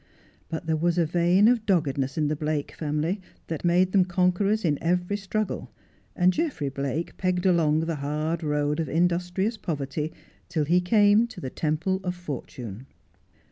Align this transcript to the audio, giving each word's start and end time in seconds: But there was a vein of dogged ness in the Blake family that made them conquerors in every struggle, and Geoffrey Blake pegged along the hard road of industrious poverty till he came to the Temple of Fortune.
But 0.49 0.65
there 0.65 0.75
was 0.75 0.97
a 0.97 1.05
vein 1.05 1.47
of 1.47 1.63
dogged 1.67 1.95
ness 1.99 2.17
in 2.17 2.27
the 2.27 2.35
Blake 2.35 2.71
family 2.71 3.21
that 3.49 3.63
made 3.63 3.91
them 3.91 4.03
conquerors 4.03 4.65
in 4.65 4.81
every 4.81 5.15
struggle, 5.15 5.69
and 6.15 6.33
Geoffrey 6.33 6.69
Blake 6.69 7.15
pegged 7.17 7.45
along 7.45 7.81
the 7.81 7.97
hard 7.97 8.41
road 8.41 8.79
of 8.79 8.89
industrious 8.89 9.57
poverty 9.57 10.11
till 10.49 10.65
he 10.65 10.81
came 10.81 11.27
to 11.27 11.39
the 11.39 11.51
Temple 11.51 11.99
of 12.03 12.15
Fortune. 12.15 12.87